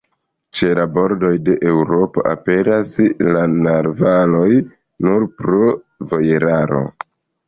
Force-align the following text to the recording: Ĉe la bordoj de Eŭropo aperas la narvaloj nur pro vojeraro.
Ĉe 0.59 0.67
la 0.77 0.83
bordoj 0.93 1.33
de 1.49 1.57
Eŭropo 1.71 2.23
aperas 2.29 2.93
la 3.35 3.43
narvaloj 3.65 4.47
nur 5.09 5.27
pro 5.43 5.69
vojeraro. 6.15 6.81